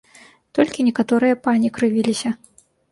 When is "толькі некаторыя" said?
0.59-1.39